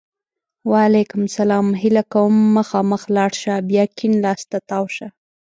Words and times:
وعلیکم 0.71 1.23
سلام! 1.37 1.67
هیله 1.81 2.03
کوم! 2.13 2.35
مخامخ 2.57 3.01
لاړ 3.15 3.31
شه! 3.41 3.55
بیا 3.69 3.83
کیڼ 3.97 4.13
لاس 4.23 4.41
ته 4.51 4.57
تاو 4.69 4.85
شه! 4.95 5.07